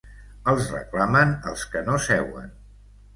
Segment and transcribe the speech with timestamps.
[0.53, 2.49] Els reclamen els que no seuen.